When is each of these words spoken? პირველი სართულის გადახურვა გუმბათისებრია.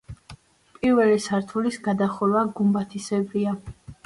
პირველი 0.77 1.19
სართულის 1.25 1.77
გადახურვა 1.89 2.43
გუმბათისებრია. 2.61 3.55